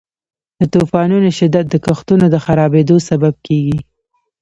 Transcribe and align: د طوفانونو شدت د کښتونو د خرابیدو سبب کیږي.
د 0.59 0.61
طوفانونو 0.75 1.29
شدت 1.37 1.65
د 1.69 1.75
کښتونو 1.85 2.25
د 2.29 2.35
خرابیدو 2.45 2.97
سبب 3.09 3.33
کیږي. 3.47 3.79